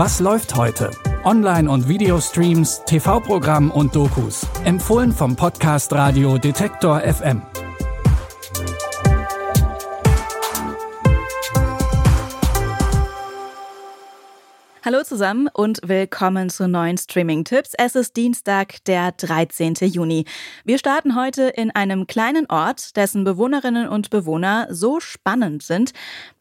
Was 0.00 0.20
läuft 0.20 0.54
heute? 0.54 0.92
Online- 1.24 1.68
und 1.68 1.88
Videostreams, 1.88 2.84
TV-Programm 2.84 3.72
und 3.72 3.96
Dokus. 3.96 4.46
Empfohlen 4.62 5.10
vom 5.10 5.34
Podcast 5.34 5.92
Radio 5.92 6.38
Detektor 6.38 7.00
FM. 7.00 7.42
Hallo 14.84 15.02
zusammen 15.02 15.48
und 15.52 15.80
willkommen 15.82 16.48
zu 16.48 16.68
neuen 16.68 16.96
Streaming-Tipps. 16.96 17.72
Es 17.76 17.96
ist 17.96 18.16
Dienstag, 18.16 18.84
der 18.84 19.10
13. 19.10 19.74
Juni. 19.80 20.26
Wir 20.64 20.78
starten 20.78 21.16
heute 21.16 21.48
in 21.48 21.72
einem 21.72 22.06
kleinen 22.06 22.46
Ort, 22.48 22.96
dessen 22.96 23.24
Bewohnerinnen 23.24 23.88
und 23.88 24.10
Bewohner 24.10 24.68
so 24.70 25.00
spannend 25.00 25.64
sind, 25.64 25.92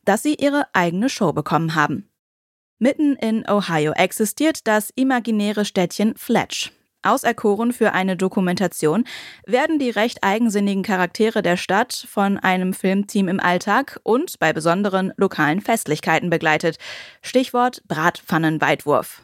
dass 0.06 0.22
sie 0.22 0.36
ihre 0.36 0.68
eigene 0.74 1.10
Show 1.10 1.34
bekommen 1.34 1.74
haben. 1.74 2.08
Mitten 2.80 3.16
in 3.16 3.44
Ohio 3.50 3.94
existiert 3.94 4.68
das 4.68 4.92
imaginäre 4.96 5.66
Städtchen 5.66 6.16
Fletch. 6.16 6.72
Auserkoren 7.02 7.74
für 7.74 7.94
eine 7.94 8.16
Dokumentation 8.16 9.06
werden 9.48 9.80
die 9.80 9.90
recht 9.90 10.24
eigensinnigen 10.24 10.84
Charaktere 10.84 11.42
der 11.42 11.58
Stadt 11.58 12.06
von 12.08 12.38
einem 12.38 12.74
Filmteam 12.74 13.30
im 13.30 13.40
Alltag 13.40 14.00
und 14.04 14.38
bei 14.38 14.54
besonderen 14.54 15.12
lokalen 15.18 15.60
Festlichkeiten 15.60 16.30
begleitet. 16.30 16.78
Stichwort 17.24 17.82
Bratpfannenweitwurf. 17.88 19.24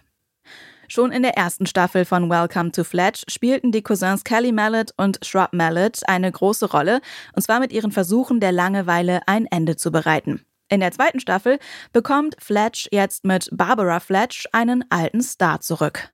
Schon 0.88 1.12
in 1.12 1.22
der 1.22 1.38
ersten 1.38 1.68
Staffel 1.68 2.06
von 2.06 2.32
Welcome 2.32 2.72
to 2.72 2.84
Fletch 2.84 3.24
spielten 3.28 3.72
die 3.72 3.84
Cousins 3.84 4.24
Kelly 4.24 4.52
Mallet 4.52 4.94
und 4.98 5.20
Shrub 5.24 5.54
Mallet 5.54 6.00
eine 6.08 6.32
große 6.32 6.72
Rolle, 6.72 7.02
und 7.36 7.44
zwar 7.44 7.60
mit 7.60 7.72
ihren 7.72 7.92
Versuchen 7.92 8.40
der 8.40 8.52
Langeweile 8.52 9.22
ein 9.28 9.46
Ende 9.46 9.76
zu 9.76 9.92
bereiten. 9.92 10.44
In 10.70 10.80
der 10.80 10.92
zweiten 10.92 11.20
Staffel 11.20 11.60
bekommt 11.92 12.36
Fletch 12.40 12.88
jetzt 12.92 13.26
mit 13.26 13.50
Barbara 13.52 14.00
Fletch 14.00 14.46
einen 14.52 14.84
alten 14.90 15.22
Star 15.22 15.60
zurück. 15.60 16.10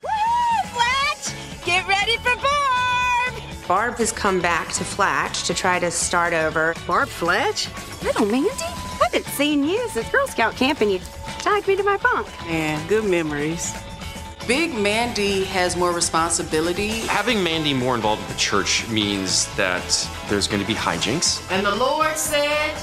Get 1.66 1.86
ready 1.88 2.18
for 2.24 2.36
Barb! 2.38 3.68
Barb 3.68 3.98
has 4.00 4.12
come 4.12 4.42
back 4.42 4.70
to 4.74 4.84
Fletch 4.84 5.44
to 5.46 5.54
try 5.54 5.80
to 5.80 5.92
start 5.92 6.34
over. 6.34 6.74
Barb 6.88 7.08
Fletch? 7.10 7.70
Little 8.02 8.26
Mandy? 8.26 8.50
I 8.50 9.04
haven't 9.04 9.26
seen 9.28 9.64
you 9.64 9.88
since 9.90 10.10
Girl 10.10 10.26
Scout 10.28 10.56
camp 10.56 10.82
and 10.82 10.92
you 10.92 11.00
tied 11.40 11.68
me 11.68 11.76
to 11.76 11.84
my 11.84 11.98
bunk. 11.98 12.28
Man, 12.48 12.86
good 12.88 13.06
memories. 13.06 13.72
Big 14.48 14.74
Mandy 14.74 15.44
has 15.44 15.76
more 15.76 15.92
responsibility. 15.92 17.02
Having 17.02 17.44
Mandy 17.44 17.74
more 17.74 17.94
involved 17.94 18.22
with 18.24 18.32
the 18.32 18.40
church 18.40 18.88
means 18.90 19.46
that 19.56 20.10
there's 20.28 20.48
going 20.48 20.62
to 20.62 20.68
be 20.68 20.74
hijinks. 20.74 21.40
And 21.52 21.64
the 21.64 21.76
Lord 21.76 22.18
said, 22.18 22.76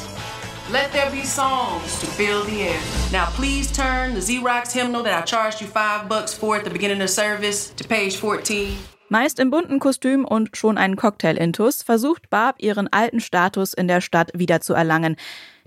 Let 0.72 0.90
there 0.92 1.08
be 1.12 1.22
songs 1.24 2.00
to 2.00 2.06
fill 2.06 2.42
the 2.42 2.62
air. 2.62 2.80
Now, 3.12 3.26
please 3.36 3.70
turn 3.70 4.14
the 4.14 4.20
Xerox 4.20 4.72
hymnal 4.72 5.04
that 5.04 5.14
I 5.14 5.24
charged 5.24 5.60
you 5.60 5.68
five 5.68 6.08
bucks 6.08 6.34
for 6.34 6.56
at 6.56 6.64
the 6.64 6.70
beginning 6.70 7.00
of 7.02 7.08
service 7.08 7.72
to 7.76 7.86
page 7.86 8.16
14. 8.16 8.76
Meist 9.08 9.38
im 9.38 9.50
bunten 9.50 9.78
Kostüm 9.78 10.24
und 10.24 10.56
schon 10.56 10.76
einen 10.76 10.96
Cocktail-Intus 10.96 11.84
versucht 11.84 12.30
Barb 12.30 12.56
ihren 12.58 12.92
alten 12.92 13.20
Status 13.20 13.74
in 13.74 13.86
der 13.86 14.00
Stadt 14.00 14.32
wiederzuerlangen. 14.34 15.14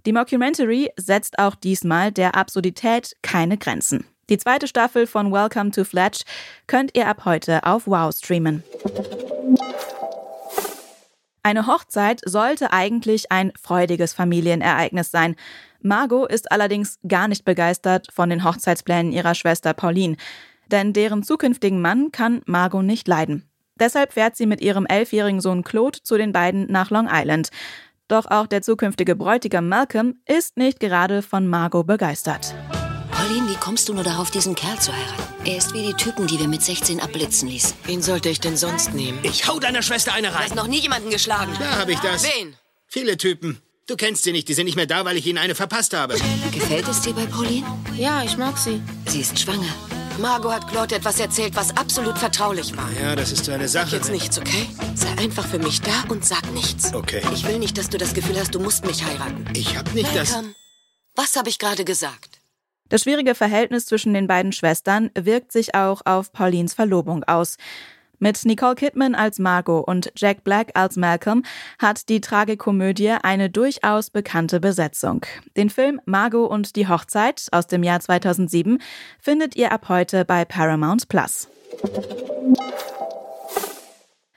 Die 0.06 0.12
Mockumentary 0.12 0.90
setzt 0.98 1.40
auch 1.40 1.56
diesmal 1.56 2.12
der 2.12 2.36
Absurdität 2.36 3.16
keine 3.22 3.58
Grenzen. 3.58 4.04
Die 4.30 4.38
zweite 4.38 4.68
Staffel 4.68 5.08
von 5.08 5.32
Welcome 5.32 5.72
to 5.72 5.86
Fletch 5.86 6.24
könnt 6.68 6.98
ihr 6.98 7.08
ab 7.08 7.24
heute 7.24 7.64
auf 7.64 7.88
Wow 7.88 8.14
streamen. 8.14 8.64
Eine 11.44 11.68
Hochzeit 11.68 12.22
sollte 12.26 12.74
eigentlich 12.74 13.32
ein 13.32 13.52
freudiges 13.60 14.14
Familienereignis 14.14 15.12
sein. 15.12 15.36
Margot 15.82 16.32
ist 16.32 16.52
allerdings 16.52 17.00
gar 17.08 17.28
nicht 17.28 17.46
begeistert 17.46 18.08
von 18.12 18.30
den 18.30 18.44
Hochzeitsplänen 18.44 19.14
ihrer 19.14 19.36
Schwester 19.36 19.74
Pauline, 19.74 20.18
denn 20.68 20.94
deren 20.94 21.24
zukünftigen 21.24 21.82
Mann 21.82 22.12
kann 22.12 22.42
Margot 22.46 22.84
nicht 22.84 23.08
leiden. 23.08 23.50
Deshalb 23.80 24.12
fährt 24.14 24.36
sie 24.36 24.46
mit 24.46 24.60
ihrem 24.60 24.86
elfjährigen 24.86 25.40
Sohn 25.40 25.64
Claude 25.64 26.04
zu 26.04 26.18
den 26.18 26.34
beiden 26.34 26.70
nach 26.70 26.92
Long 26.92 27.08
Island. 27.10 27.50
Doch 28.10 28.26
auch 28.26 28.48
der 28.48 28.62
zukünftige 28.62 29.16
Bräutigam 29.16 29.70
Malcolm 29.70 30.16
ist 30.28 30.58
nicht 30.58 30.80
gerade 30.80 31.22
von 31.22 31.48
Margot 31.48 31.88
begeistert. 31.88 32.54
Pauline, 33.30 33.48
wie 33.48 33.58
kommst 33.58 33.88
du 33.88 33.94
nur 33.94 34.04
darauf, 34.04 34.32
diesen 34.32 34.56
Kerl 34.56 34.80
zu 34.80 34.92
heiraten? 34.92 35.22
Er 35.46 35.58
ist 35.58 35.72
wie 35.76 35.86
die 35.86 35.94
Typen, 35.94 36.26
die 36.26 36.40
wir 36.40 36.48
mit 36.48 36.64
16 36.64 37.00
abblitzen 37.00 37.48
ließen. 37.48 37.76
Wen 37.84 38.02
sollte 38.02 38.28
ich 38.28 38.40
denn 38.40 38.58
sonst 38.58 38.96
nehmen? 38.96 39.20
Ich 39.22 39.48
hau 39.48 39.60
deiner 39.60 39.84
Schwester 39.84 40.14
eine 40.14 40.30
Du 40.30 40.34
rein. 40.34 40.46
hast 40.46 40.56
noch 40.56 40.66
nie 40.66 40.80
jemanden 40.80 41.12
geschlagen. 41.12 41.56
Da 41.60 41.78
habe 41.78 41.92
ich 41.92 42.00
das. 42.00 42.24
Wen? 42.24 42.56
Viele 42.88 43.18
Typen. 43.18 43.62
Du 43.86 43.96
kennst 43.98 44.24
sie 44.24 44.32
nicht, 44.32 44.48
die 44.50 44.56
sind 44.56 44.66
nicht 44.66 44.76
mehr 44.76 44.88
da, 44.88 45.06
weil 45.06 45.16
ich 45.16 45.28
ihnen 45.28 45.38
eine 45.38 45.54
verpasst 45.54 45.94
habe. 45.94 46.16
Gefällt 46.52 46.88
es 46.88 47.02
dir 47.02 47.14
bei 47.14 47.28
Pauline? 47.28 47.68
Ja, 47.96 48.24
ich 48.24 48.36
mag 48.36 48.58
sie. 48.58 48.82
Sie 49.06 49.22
ist 49.22 49.38
schwanger. 49.38 49.76
Margot 50.18 50.52
hat 50.52 50.68
Claude 50.68 50.96
etwas 50.96 51.20
erzählt, 51.20 51.56
was 51.56 51.78
absolut 51.78 52.18
vertraulich 52.18 52.76
war. 52.76 52.90
Ja, 53.00 53.16
das 53.16 53.32
ist 53.32 53.46
so 53.46 53.52
eine 53.52 53.68
Sache. 53.68 53.98
Jetzt 53.98 54.10
nichts, 54.10 54.40
okay? 54.40 54.68
Sei 54.96 55.10
einfach 55.20 55.46
für 55.46 55.60
mich 55.60 55.82
da 55.82 56.04
und 56.10 56.26
sag 56.26 56.52
nichts. 56.54 56.96
Okay. 56.96 57.22
Ich 57.36 57.46
will 57.46 57.60
nicht, 57.60 57.78
dass 57.78 57.90
du 57.90 58.00
das 58.00 58.16
Gefühl 58.16 58.40
hast, 58.40 58.56
du 58.56 58.60
musst 58.60 58.88
mich 58.88 59.04
heiraten. 59.06 59.46
Ich 59.54 59.78
hab 59.78 59.94
nicht 59.94 60.10
das. 60.16 60.32
Malcolm, 60.32 60.56
was 61.16 61.36
habe 61.36 61.50
ich 61.50 61.60
gerade 61.60 61.86
gesagt? 61.86 62.39
Das 62.90 63.02
schwierige 63.04 63.36
Verhältnis 63.36 63.86
zwischen 63.86 64.14
den 64.14 64.28
beiden 64.28 64.52
Schwestern 64.52 65.12
wirkt 65.16 65.52
sich 65.52 65.76
auch 65.76 66.02
auf 66.06 66.32
Paulines 66.34 66.74
Verlobung 66.74 67.24
aus. 67.24 67.58
Mit 68.22 68.44
Nicole 68.44 68.76
Kidman 68.76 69.16
als 69.16 69.40
Margot 69.40 69.88
und 69.88 70.12
Jack 70.18 70.44
Black 70.44 70.72
als 70.74 70.98
Malcolm 70.98 71.44
hat 71.78 72.10
die 72.10 72.20
Tragikomödie 72.20 73.12
eine 73.12 73.50
durchaus 73.50 74.10
bekannte 74.10 74.60
Besetzung. 74.60 75.26
Den 75.56 75.70
Film 75.70 76.02
Margot 76.06 76.50
und 76.50 76.76
die 76.76 76.90
Hochzeit 76.90 77.48
aus 77.52 77.68
dem 77.68 77.82
Jahr 77.82 78.02
2007 78.02 78.82
findet 79.22 79.56
ihr 79.56 79.72
ab 79.72 79.88
heute 79.88 80.26
bei 80.26 80.44
Paramount 80.44 81.08
Plus. 81.08 81.48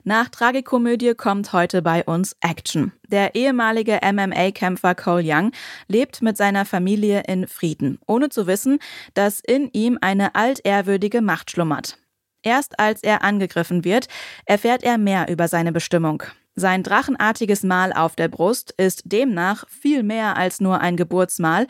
Nach 0.04 0.28
Tragikomödie 0.28 1.14
kommt 1.14 1.52
heute 1.52 1.80
bei 1.80 2.02
uns 2.02 2.36
Action. 2.40 2.90
Der 3.06 3.36
ehemalige 3.36 4.00
MMA-Kämpfer 4.02 4.96
Cole 4.96 5.22
Young 5.24 5.52
lebt 5.86 6.22
mit 6.22 6.36
seiner 6.36 6.64
Familie 6.64 7.22
in 7.28 7.46
Frieden, 7.46 8.00
ohne 8.08 8.28
zu 8.28 8.48
wissen, 8.48 8.80
dass 9.14 9.38
in 9.38 9.70
ihm 9.72 9.98
eine 10.00 10.34
altehrwürdige 10.34 11.22
Macht 11.22 11.52
schlummert. 11.52 11.98
Erst 12.42 12.80
als 12.80 13.04
er 13.04 13.22
angegriffen 13.22 13.84
wird, 13.84 14.08
erfährt 14.44 14.82
er 14.82 14.98
mehr 14.98 15.28
über 15.28 15.46
seine 15.46 15.70
Bestimmung. 15.70 16.24
Sein 16.56 16.82
drachenartiges 16.82 17.62
Mal 17.62 17.92
auf 17.92 18.16
der 18.16 18.26
Brust 18.26 18.74
ist 18.76 19.02
demnach 19.04 19.68
viel 19.68 20.02
mehr 20.02 20.36
als 20.36 20.60
nur 20.60 20.80
ein 20.80 20.96
Geburtsmal 20.96 21.68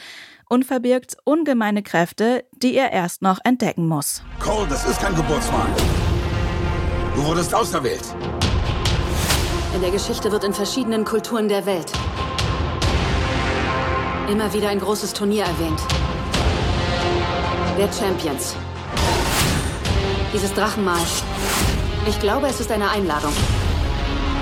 und 0.48 0.64
verbirgt 0.64 1.18
ungemeine 1.24 1.82
Kräfte, 1.82 2.46
die 2.52 2.76
er 2.76 2.92
erst 2.92 3.20
noch 3.20 3.40
entdecken 3.44 3.86
muss. 3.86 4.22
Cole, 4.40 4.66
das 4.68 4.88
ist 4.88 5.00
kein 5.00 5.14
Geburtsmal. 5.14 5.68
Du 7.14 7.24
wurdest 7.24 7.54
auserwählt. 7.54 8.04
In 9.74 9.80
der 9.80 9.90
Geschichte 9.90 10.32
wird 10.32 10.44
in 10.44 10.54
verschiedenen 10.54 11.04
Kulturen 11.04 11.48
der 11.48 11.66
Welt 11.66 11.92
immer 14.30 14.52
wieder 14.54 14.70
ein 14.70 14.80
großes 14.80 15.12
Turnier 15.12 15.44
erwähnt. 15.44 15.80
Der 17.78 17.92
Champions. 17.92 18.56
Dieses 20.32 20.54
Drachenmal. 20.54 21.00
Ich 22.08 22.18
glaube, 22.18 22.46
es 22.46 22.60
ist 22.60 22.72
eine 22.72 22.90
Einladung 22.90 23.32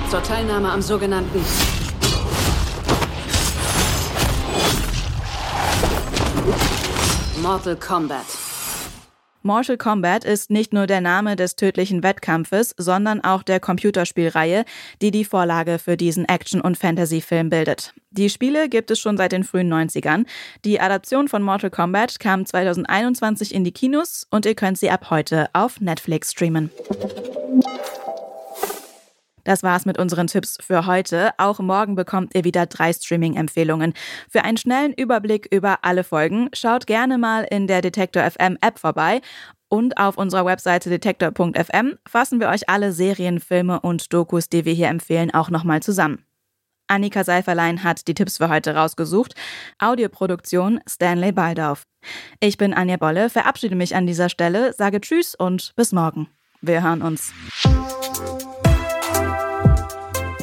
zur 0.08 0.22
Teilnahme 0.22 0.70
am 0.70 0.80
sogenannten 0.80 1.44
Mortal 7.42 7.76
Kombat. 7.76 8.49
Mortal 9.42 9.78
Kombat 9.78 10.24
ist 10.24 10.50
nicht 10.50 10.74
nur 10.74 10.86
der 10.86 11.00
Name 11.00 11.34
des 11.34 11.56
tödlichen 11.56 12.02
Wettkampfes, 12.02 12.74
sondern 12.76 13.24
auch 13.24 13.42
der 13.42 13.58
Computerspielreihe, 13.58 14.64
die 15.00 15.10
die 15.10 15.24
Vorlage 15.24 15.78
für 15.78 15.96
diesen 15.96 16.28
Action- 16.28 16.60
und 16.60 16.76
Fantasy-Film 16.76 17.48
bildet. 17.48 17.94
Die 18.10 18.28
Spiele 18.28 18.68
gibt 18.68 18.90
es 18.90 18.98
schon 18.98 19.16
seit 19.16 19.32
den 19.32 19.44
frühen 19.44 19.72
90ern. 19.72 20.26
Die 20.66 20.80
Adaption 20.80 21.28
von 21.28 21.42
Mortal 21.42 21.70
Kombat 21.70 22.20
kam 22.20 22.44
2021 22.44 23.54
in 23.54 23.64
die 23.64 23.72
Kinos 23.72 24.26
und 24.30 24.44
ihr 24.44 24.54
könnt 24.54 24.76
sie 24.76 24.90
ab 24.90 25.08
heute 25.08 25.48
auf 25.54 25.80
Netflix 25.80 26.32
streamen. 26.32 26.70
Das 29.44 29.62
war's 29.62 29.86
mit 29.86 29.98
unseren 29.98 30.26
Tipps 30.26 30.58
für 30.60 30.86
heute. 30.86 31.30
Auch 31.38 31.58
morgen 31.58 31.94
bekommt 31.94 32.34
ihr 32.34 32.44
wieder 32.44 32.66
drei 32.66 32.92
Streaming-Empfehlungen. 32.92 33.94
Für 34.28 34.44
einen 34.44 34.56
schnellen 34.56 34.92
Überblick 34.92 35.48
über 35.50 35.78
alle 35.82 36.04
Folgen 36.04 36.48
schaut 36.52 36.86
gerne 36.86 37.18
mal 37.18 37.46
in 37.50 37.66
der 37.66 37.80
Detektor 37.82 38.22
FM 38.28 38.58
App 38.60 38.78
vorbei. 38.78 39.20
Und 39.68 39.98
auf 39.98 40.18
unserer 40.18 40.44
Webseite 40.44 40.90
detektor.fm 40.90 41.98
fassen 42.06 42.40
wir 42.40 42.48
euch 42.48 42.68
alle 42.68 42.92
Serien, 42.92 43.38
Filme 43.38 43.80
und 43.80 44.12
Dokus, 44.12 44.48
die 44.48 44.64
wir 44.64 44.72
hier 44.72 44.88
empfehlen, 44.88 45.32
auch 45.32 45.48
nochmal 45.48 45.80
zusammen. 45.80 46.24
Annika 46.90 47.22
Seiferlein 47.22 47.84
hat 47.84 48.08
die 48.08 48.14
Tipps 48.14 48.38
für 48.38 48.48
heute 48.48 48.74
rausgesucht. 48.74 49.34
Audioproduktion 49.78 50.80
Stanley 50.88 51.30
Baldauf. 51.30 51.84
Ich 52.40 52.58
bin 52.58 52.74
Anja 52.74 52.96
Bolle, 52.96 53.30
verabschiede 53.30 53.76
mich 53.76 53.94
an 53.94 54.06
dieser 54.06 54.28
Stelle, 54.28 54.72
sage 54.72 55.00
Tschüss 55.00 55.36
und 55.36 55.72
bis 55.76 55.92
morgen. 55.92 56.28
Wir 56.60 56.82
hören 56.82 57.02
uns. 57.02 57.32